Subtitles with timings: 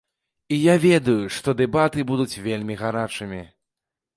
[0.55, 3.45] І я ведаю, што дэбаты будуць вельмі гарачымі.